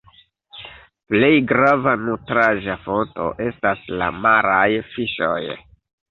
[1.09, 4.63] Plej grava nutraĵa fonto estas la maraj
[4.95, 5.43] fiŝoj.